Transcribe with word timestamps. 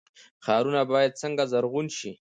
ښارونه 0.45 0.81
باید 0.91 1.19
څنګه 1.21 1.43
زرغون 1.51 1.87
شي؟ 1.97 2.11